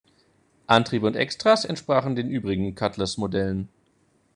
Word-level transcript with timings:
Antrieb 0.65 1.03
und 1.03 1.15
Extras 1.15 1.63
entsprachen 1.63 2.15
den 2.15 2.27
übrigen 2.31 2.73
Cutlass-Modellen. 2.73 3.69